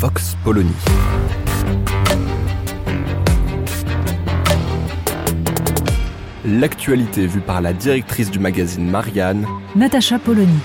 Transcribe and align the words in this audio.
Vox 0.00 0.36
Polony. 0.44 0.70
L'actualité 6.44 7.26
vue 7.26 7.40
par 7.40 7.60
la 7.60 7.72
directrice 7.72 8.30
du 8.30 8.38
magazine 8.38 8.88
Marianne, 8.88 9.44
Natacha 9.74 10.20
Polony. 10.20 10.56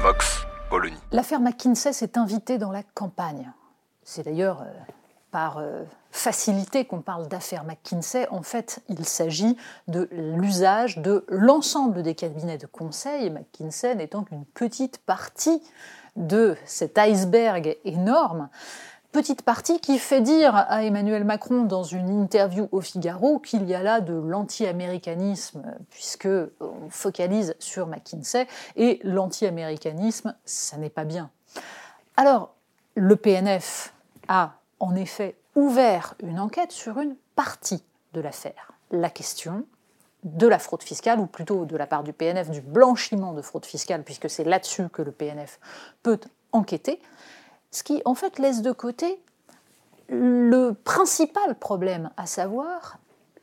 Vox 0.00 0.46
Polony. 0.70 0.96
L'affaire 1.12 1.40
McKinsey 1.40 1.92
s'est 1.92 2.16
invitée 2.16 2.56
dans 2.56 2.72
la 2.72 2.82
campagne. 2.82 3.52
C'est 4.02 4.22
d'ailleurs 4.22 4.62
euh, 4.62 4.72
par 5.36 5.58
euh, 5.58 5.84
facilité 6.12 6.86
qu'on 6.86 7.02
parle 7.02 7.28
d'affaire 7.28 7.64
McKinsey. 7.64 8.26
En 8.30 8.40
fait, 8.40 8.82
il 8.88 9.04
s'agit 9.04 9.54
de 9.86 10.08
l'usage 10.10 10.96
de 10.96 11.26
l'ensemble 11.28 12.02
des 12.02 12.14
cabinets 12.14 12.56
de 12.56 12.64
conseil, 12.64 13.28
McKinsey 13.28 13.94
n'étant 13.96 14.24
qu'une 14.24 14.46
petite 14.46 14.96
partie 14.96 15.62
de 16.16 16.56
cet 16.64 16.96
iceberg 16.96 17.76
énorme. 17.84 18.48
Petite 19.12 19.42
partie 19.42 19.78
qui 19.78 19.98
fait 19.98 20.22
dire 20.22 20.56
à 20.56 20.84
Emmanuel 20.84 21.24
Macron 21.24 21.64
dans 21.64 21.84
une 21.84 22.08
interview 22.08 22.70
au 22.72 22.80
Figaro 22.80 23.38
qu'il 23.38 23.68
y 23.68 23.74
a 23.74 23.82
là 23.82 24.00
de 24.00 24.14
l'anti-américanisme, 24.14 25.66
puisque 25.90 26.30
on 26.60 26.88
focalise 26.88 27.56
sur 27.58 27.88
McKinsey, 27.88 28.46
et 28.76 29.00
l'anti-américanisme, 29.04 30.34
ça 30.46 30.78
n'est 30.78 30.88
pas 30.88 31.04
bien. 31.04 31.28
Alors, 32.16 32.54
le 32.94 33.16
PNF 33.16 33.92
a 34.28 34.54
en 34.80 34.94
effet 34.94 35.36
ouvert 35.54 36.14
une 36.22 36.38
enquête 36.38 36.72
sur 36.72 36.98
une 36.98 37.16
partie 37.34 37.82
de 38.12 38.20
l'affaire. 38.20 38.72
La 38.90 39.10
question 39.10 39.64
de 40.24 40.46
la 40.46 40.58
fraude 40.58 40.82
fiscale, 40.82 41.20
ou 41.20 41.26
plutôt 41.26 41.64
de 41.64 41.76
la 41.76 41.86
part 41.86 42.02
du 42.02 42.12
PNF, 42.12 42.50
du 42.50 42.60
blanchiment 42.60 43.32
de 43.32 43.42
fraude 43.42 43.64
fiscale, 43.64 44.02
puisque 44.02 44.28
c'est 44.28 44.44
là-dessus 44.44 44.88
que 44.88 45.02
le 45.02 45.12
PNF 45.12 45.60
peut 46.02 46.18
enquêter, 46.52 47.00
ce 47.70 47.82
qui 47.82 48.02
en 48.04 48.14
fait 48.14 48.38
laisse 48.38 48.62
de 48.62 48.72
côté 48.72 49.20
le 50.08 50.72
principal 50.72 51.54
problème, 51.56 52.10
à 52.16 52.26
savoir 52.26 52.98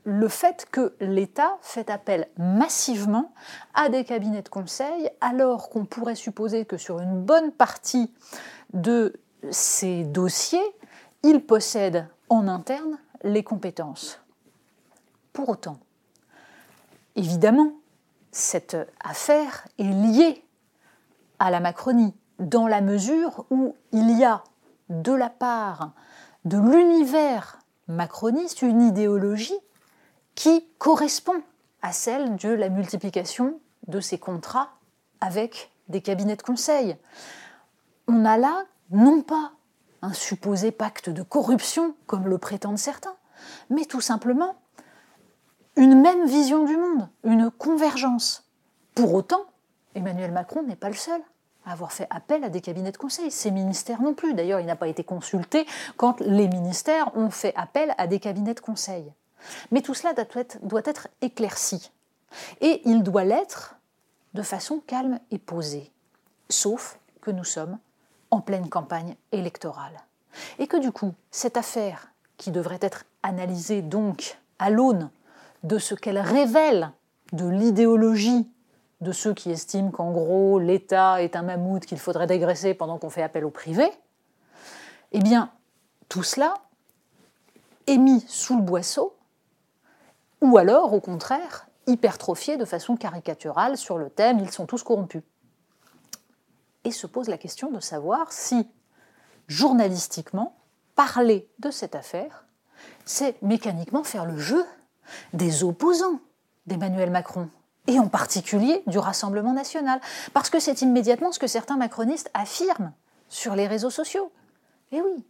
le 0.05 0.27
fait 0.27 0.67
que 0.71 0.93
l'État 0.99 1.57
fait 1.61 1.89
appel 1.89 2.27
massivement 2.37 3.31
à 3.73 3.89
des 3.89 4.03
cabinets 4.03 4.41
de 4.41 4.49
conseil, 4.49 5.09
alors 5.21 5.69
qu'on 5.69 5.85
pourrait 5.85 6.15
supposer 6.15 6.65
que 6.65 6.77
sur 6.77 6.99
une 6.99 7.21
bonne 7.21 7.51
partie 7.51 8.11
de 8.73 9.13
ces 9.51 10.03
dossiers, 10.03 10.63
il 11.23 11.45
possède 11.45 12.07
en 12.29 12.47
interne 12.47 12.97
les 13.23 13.43
compétences. 13.43 14.19
Pour 15.31 15.49
autant, 15.49 15.77
évidemment, 17.15 17.73
cette 18.31 18.77
affaire 19.03 19.67
est 19.79 19.83
liée 19.83 20.43
à 21.39 21.49
la 21.49 21.59
Macronie, 21.59 22.13
dans 22.39 22.67
la 22.67 22.81
mesure 22.81 23.45
où 23.49 23.75
il 23.91 24.17
y 24.17 24.23
a 24.23 24.43
de 24.89 25.13
la 25.13 25.29
part 25.29 25.91
de 26.45 26.57
l'univers 26.57 27.59
macroniste 27.87 28.61
une 28.61 28.81
idéologie 28.81 29.59
qui 30.35 30.67
correspond 30.77 31.41
à 31.81 31.91
celle 31.91 32.35
de 32.37 32.49
la 32.49 32.69
multiplication 32.69 33.59
de 33.87 33.99
ces 33.99 34.17
contrats 34.17 34.71
avec 35.21 35.71
des 35.89 36.01
cabinets 36.01 36.35
de 36.35 36.41
conseil. 36.41 36.97
On 38.07 38.25
a 38.25 38.37
là 38.37 38.63
non 38.89 39.21
pas 39.21 39.53
un 40.03 40.13
supposé 40.13 40.71
pacte 40.71 41.09
de 41.09 41.23
corruption, 41.23 41.95
comme 42.05 42.27
le 42.27 42.37
prétendent 42.37 42.77
certains, 42.77 43.15
mais 43.69 43.85
tout 43.85 44.01
simplement 44.01 44.55
une 45.77 45.99
même 45.99 46.27
vision 46.27 46.65
du 46.65 46.75
monde, 46.77 47.09
une 47.23 47.49
convergence. 47.49 48.45
Pour 48.93 49.13
autant, 49.13 49.45
Emmanuel 49.95 50.31
Macron 50.31 50.61
n'est 50.61 50.75
pas 50.75 50.89
le 50.89 50.95
seul 50.95 51.21
à 51.65 51.71
avoir 51.71 51.93
fait 51.93 52.07
appel 52.09 52.43
à 52.43 52.49
des 52.49 52.59
cabinets 52.59 52.91
de 52.91 52.97
conseil. 52.97 53.31
Ces 53.31 53.49
ministères 53.49 54.01
non 54.01 54.13
plus. 54.13 54.33
D'ailleurs, 54.33 54.59
il 54.59 54.65
n'a 54.65 54.75
pas 54.75 54.89
été 54.89 55.05
consulté 55.05 55.65
quand 55.95 56.19
les 56.19 56.49
ministères 56.49 57.15
ont 57.15 57.29
fait 57.29 57.53
appel 57.55 57.95
à 57.97 58.05
des 58.05 58.19
cabinets 58.19 58.53
de 58.53 58.59
conseil. 58.59 59.11
Mais 59.71 59.81
tout 59.81 59.93
cela 59.93 60.13
doit 60.61 60.81
être 60.85 61.07
éclairci. 61.21 61.91
Et 62.59 62.81
il 62.85 63.03
doit 63.03 63.23
l'être 63.23 63.77
de 64.33 64.41
façon 64.41 64.81
calme 64.85 65.19
et 65.31 65.39
posée. 65.39 65.91
Sauf 66.49 66.99
que 67.21 67.31
nous 67.31 67.45
sommes 67.45 67.79
en 68.33 68.41
pleine 68.41 68.67
campagne 68.67 69.15
électorale. 69.31 69.93
Et 70.57 70.65
que 70.65 70.77
du 70.77 70.91
coup, 70.91 71.13
cette 71.29 71.55
affaire, 71.55 72.07
qui 72.37 72.49
devrait 72.49 72.79
être 72.81 73.05
analysée 73.21 73.83
donc 73.83 74.39
à 74.57 74.71
l'aune 74.71 75.11
de 75.61 75.77
ce 75.77 75.93
qu'elle 75.93 76.17
révèle 76.17 76.89
de 77.31 77.47
l'idéologie 77.47 78.49
de 79.01 79.11
ceux 79.11 79.35
qui 79.35 79.51
estiment 79.51 79.91
qu'en 79.91 80.11
gros 80.11 80.57
l'État 80.57 81.21
est 81.21 81.35
un 81.35 81.43
mammouth 81.43 81.85
qu'il 81.85 81.99
faudrait 81.99 82.25
dégraisser 82.25 82.73
pendant 82.73 82.97
qu'on 82.97 83.11
fait 83.11 83.21
appel 83.21 83.45
au 83.45 83.51
privé, 83.51 83.87
eh 85.11 85.19
bien, 85.19 85.51
tout 86.09 86.23
cela 86.23 86.55
est 87.85 87.97
mis 87.97 88.21
sous 88.27 88.55
le 88.55 88.63
boisseau, 88.63 89.15
ou 90.41 90.57
alors, 90.57 90.93
au 90.93 91.01
contraire, 91.01 91.67
hypertrophié 91.85 92.57
de 92.57 92.65
façon 92.65 92.95
caricaturale 92.95 93.77
sur 93.77 93.99
le 93.99 94.09
thème 94.09 94.39
ils 94.39 94.51
sont 94.51 94.65
tous 94.65 94.81
corrompus. 94.81 95.21
Et 96.83 96.91
se 96.91 97.07
pose 97.07 97.29
la 97.29 97.37
question 97.37 97.71
de 97.71 97.79
savoir 97.79 98.31
si, 98.31 98.67
journalistiquement, 99.47 100.55
parler 100.95 101.49
de 101.59 101.71
cette 101.71 101.95
affaire, 101.95 102.45
c'est 103.05 103.41
mécaniquement 103.41 104.03
faire 104.03 104.25
le 104.25 104.37
jeu 104.37 104.65
des 105.33 105.63
opposants 105.63 106.19
d'Emmanuel 106.65 107.11
Macron, 107.11 107.49
et 107.87 107.99
en 107.99 108.07
particulier 108.07 108.83
du 108.87 108.97
Rassemblement 108.97 109.53
national, 109.53 109.99
parce 110.33 110.49
que 110.49 110.59
c'est 110.59 110.81
immédiatement 110.81 111.31
ce 111.31 111.39
que 111.39 111.47
certains 111.47 111.77
macronistes 111.77 112.29
affirment 112.33 112.93
sur 113.27 113.55
les 113.55 113.67
réseaux 113.67 113.89
sociaux. 113.89 114.31
Et 114.91 115.01
oui, 115.01 115.25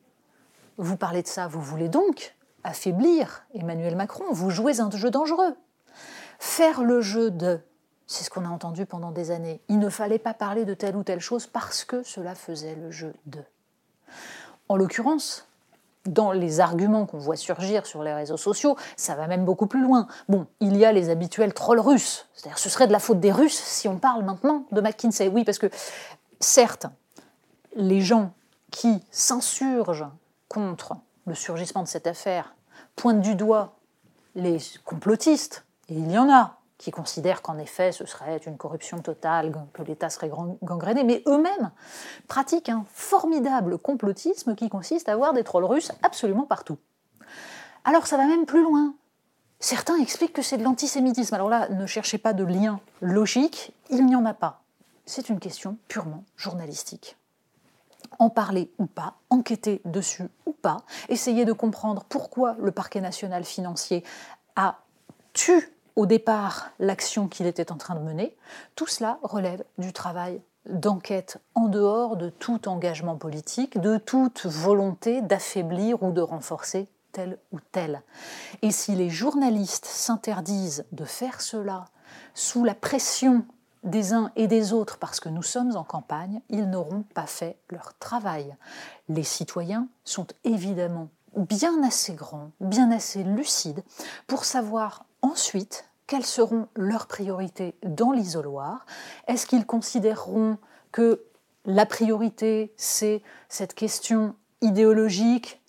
vous 0.77 0.97
parlez 0.97 1.23
de 1.23 1.27
ça, 1.27 1.47
vous 1.47 1.61
voulez 1.61 1.89
donc 1.89 2.35
affaiblir 2.63 3.45
Emmanuel 3.53 3.95
Macron, 3.95 4.25
vous 4.31 4.49
jouez 4.49 4.79
un 4.79 4.91
jeu 4.91 5.09
dangereux. 5.09 5.55
Faire 6.39 6.83
le 6.83 7.01
jeu 7.01 7.31
de, 7.31 7.59
c'est 8.07 8.23
ce 8.23 8.29
qu'on 8.29 8.45
a 8.45 8.49
entendu 8.49 8.85
pendant 8.85 9.11
des 9.11 9.31
années, 9.31 9.61
il 9.69 9.79
ne 9.79 9.89
fallait 9.89 10.19
pas 10.19 10.33
parler 10.33 10.65
de 10.65 10.73
telle 10.73 10.95
ou 10.95 11.03
telle 11.03 11.19
chose 11.19 11.47
parce 11.47 11.83
que 11.83 12.03
cela 12.03 12.35
faisait 12.35 12.75
le 12.75 12.91
jeu 12.91 13.13
de. 13.25 13.39
En 14.69 14.75
l'occurrence, 14.75 15.47
dans 16.05 16.31
les 16.31 16.59
arguments 16.59 17.05
qu'on 17.05 17.17
voit 17.17 17.35
surgir 17.35 17.85
sur 17.85 18.03
les 18.03 18.13
réseaux 18.13 18.37
sociaux, 18.37 18.75
ça 18.97 19.15
va 19.15 19.27
même 19.27 19.45
beaucoup 19.45 19.67
plus 19.67 19.81
loin. 19.81 20.07
Bon, 20.27 20.47
il 20.59 20.75
y 20.77 20.85
a 20.85 20.91
les 20.91 21.09
habituels 21.09 21.53
trolls 21.53 21.79
russes. 21.79 22.27
C'est-à-dire, 22.33 22.57
ce 22.57 22.69
serait 22.69 22.87
de 22.87 22.91
la 22.91 22.99
faute 22.99 23.19
des 23.19 23.31
Russes 23.31 23.57
si 23.57 23.87
on 23.87 23.97
parle 23.97 24.23
maintenant 24.23 24.65
de 24.71 24.81
McKinsey. 24.81 25.29
Oui, 25.29 25.45
parce 25.45 25.59
que, 25.59 25.69
certes, 26.39 26.87
les 27.75 28.01
gens 28.01 28.33
qui 28.71 29.01
s'insurgent 29.11 30.09
contre 30.49 30.95
le 31.25 31.35
surgissement 31.35 31.83
de 31.83 31.87
cette 31.87 32.07
affaire 32.07 32.53
pointent 32.95 33.21
du 33.21 33.35
doigt 33.35 33.75
les 34.35 34.57
complotistes, 34.83 35.63
et 35.89 35.93
il 35.93 36.11
y 36.11 36.17
en 36.17 36.29
a, 36.29 36.57
qui 36.77 36.91
considèrent 36.91 37.41
qu'en 37.41 37.57
effet 37.57 37.91
ce 37.91 38.05
serait 38.05 38.37
une 38.45 38.57
corruption 38.57 38.99
totale, 38.99 39.53
que 39.73 39.83
l'État 39.83 40.09
serait 40.09 40.31
gangréné, 40.61 41.03
mais 41.03 41.23
eux-mêmes 41.27 41.71
pratiquent 42.27 42.69
un 42.69 42.85
formidable 42.93 43.77
complotisme 43.77 44.55
qui 44.55 44.69
consiste 44.69 45.09
à 45.09 45.13
avoir 45.13 45.33
des 45.33 45.43
trolls 45.43 45.65
russes 45.65 45.91
absolument 46.01 46.45
partout. 46.45 46.77
Alors 47.85 48.07
ça 48.07 48.17
va 48.17 48.25
même 48.25 48.45
plus 48.45 48.63
loin. 48.63 48.95
Certains 49.59 49.97
expliquent 49.97 50.33
que 50.33 50.41
c'est 50.41 50.57
de 50.57 50.63
l'antisémitisme. 50.63 51.33
Alors 51.35 51.47
là, 51.47 51.69
ne 51.69 51.85
cherchez 51.85 52.17
pas 52.17 52.33
de 52.33 52.43
lien 52.43 52.81
logique, 53.01 53.73
il 53.89 54.05
n'y 54.05 54.15
en 54.15 54.25
a 54.25 54.33
pas. 54.33 54.61
C'est 55.05 55.29
une 55.29 55.39
question 55.39 55.77
purement 55.87 56.25
journalistique. 56.35 57.17
En 58.19 58.29
parler 58.29 58.71
ou 58.77 58.85
pas, 58.85 59.15
enquêter 59.29 59.81
dessus 59.85 60.27
ou 60.45 60.51
pas, 60.51 60.83
essayer 61.09 61.45
de 61.45 61.53
comprendre 61.53 62.03
pourquoi 62.09 62.55
le 62.59 62.71
parquet 62.71 63.01
national 63.01 63.43
financier 63.43 64.03
a 64.55 64.79
tué 65.33 65.72
au 65.95 66.05
départ 66.05 66.71
l'action 66.79 67.27
qu'il 67.27 67.45
était 67.45 67.71
en 67.71 67.77
train 67.77 67.95
de 67.95 67.99
mener, 67.99 68.35
tout 68.75 68.87
cela 68.87 69.19
relève 69.23 69.63
du 69.77 69.93
travail 69.93 70.41
d'enquête 70.69 71.39
en 71.55 71.67
dehors 71.67 72.15
de 72.15 72.29
tout 72.29 72.67
engagement 72.67 73.17
politique, 73.17 73.79
de 73.79 73.97
toute 73.97 74.45
volonté 74.45 75.21
d'affaiblir 75.21 76.01
ou 76.03 76.11
de 76.11 76.21
renforcer 76.21 76.87
tel 77.11 77.37
ou 77.51 77.59
tel. 77.71 78.01
Et 78.61 78.71
si 78.71 78.95
les 78.95 79.09
journalistes 79.09 79.85
s'interdisent 79.85 80.85
de 80.91 81.05
faire 81.05 81.41
cela 81.41 81.85
sous 82.33 82.63
la 82.63 82.75
pression 82.75 83.45
des 83.83 84.13
uns 84.13 84.31
et 84.35 84.47
des 84.47 84.73
autres 84.73 84.97
parce 84.97 85.19
que 85.19 85.29
nous 85.29 85.43
sommes 85.43 85.75
en 85.75 85.83
campagne, 85.83 86.41
ils 86.49 86.69
n'auront 86.69 87.03
pas 87.13 87.25
fait 87.25 87.57
leur 87.69 87.93
travail. 87.99 88.55
Les 89.09 89.23
citoyens 89.23 89.87
sont 90.05 90.27
évidemment 90.43 91.09
bien 91.35 91.83
assez 91.83 92.13
grands, 92.13 92.51
bien 92.61 92.91
assez 92.91 93.23
lucides 93.23 93.83
pour 94.27 94.45
savoir 94.45 95.05
ensuite 95.23 95.89
quelles 96.05 96.25
seront 96.25 96.67
leurs 96.75 97.07
priorités 97.07 97.73
dans 97.83 98.11
l'isoloir? 98.11 98.85
Est-ce 99.27 99.47
qu'ils 99.47 99.65
considéreront 99.65 100.57
que 100.91 101.23
la 101.65 101.85
priorité, 101.85 102.73
c'est 102.77 103.23
cette 103.49 103.73
question 103.73 104.35
idéologique, 104.61 105.61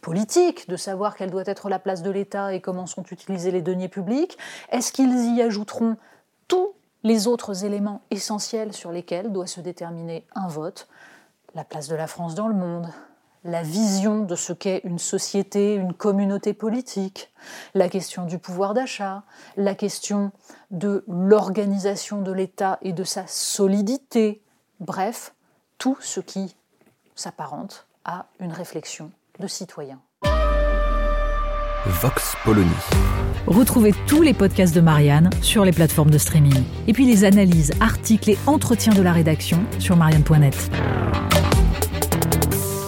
politique, 0.00 0.68
de 0.68 0.76
savoir 0.76 1.16
quelle 1.16 1.30
doit 1.30 1.44
être 1.46 1.68
la 1.68 1.78
place 1.78 2.02
de 2.02 2.10
l'État 2.10 2.52
et 2.52 2.60
comment 2.60 2.86
sont 2.86 3.04
utilisés 3.04 3.50
les 3.50 3.62
deniers 3.62 3.88
publics? 3.88 4.36
Est-ce 4.70 4.90
qu'ils 4.90 5.34
y 5.34 5.42
ajouteront 5.42 5.96
tous 6.48 6.74
les 7.04 7.26
autres 7.26 7.64
éléments 7.64 8.02
essentiels 8.10 8.72
sur 8.72 8.90
lesquels 8.90 9.32
doit 9.32 9.46
se 9.46 9.60
déterminer 9.60 10.26
un 10.34 10.48
vote? 10.48 10.88
La 11.54 11.64
place 11.64 11.88
de 11.88 11.94
la 11.94 12.06
France 12.06 12.34
dans 12.34 12.48
le 12.48 12.54
monde, 12.54 12.88
la 13.44 13.62
vision 13.62 14.24
de 14.24 14.34
ce 14.34 14.52
qu'est 14.52 14.80
une 14.84 14.98
société, 14.98 15.74
une 15.74 15.92
communauté 15.92 16.54
politique, 16.54 17.30
la 17.74 17.88
question 17.88 18.24
du 18.24 18.38
pouvoir 18.38 18.72
d'achat, 18.72 19.22
la 19.56 19.74
question 19.74 20.32
de 20.70 21.04
l'organisation 21.06 22.22
de 22.22 22.32
l'État 22.32 22.78
et 22.80 22.92
de 22.92 23.04
sa 23.04 23.26
solidité, 23.26 24.42
bref, 24.80 25.34
tout 25.76 25.98
ce 26.00 26.20
qui 26.20 26.56
s'apparente 27.14 27.86
à 28.04 28.26
une 28.40 28.52
réflexion 28.52 29.10
de 29.38 29.46
citoyen. 29.46 30.00
Vox 31.86 32.34
Polony. 32.44 32.70
Retrouvez 33.46 33.92
tous 34.06 34.22
les 34.22 34.32
podcasts 34.32 34.74
de 34.74 34.80
Marianne 34.80 35.28
sur 35.42 35.66
les 35.66 35.72
plateformes 35.72 36.10
de 36.10 36.16
streaming. 36.16 36.64
Et 36.86 36.94
puis 36.94 37.04
les 37.04 37.24
analyses, 37.24 37.72
articles 37.78 38.30
et 38.30 38.38
entretiens 38.46 38.94
de 38.94 39.02
la 39.02 39.12
rédaction 39.12 39.62
sur 39.78 39.94
marianne.net. 39.94 40.70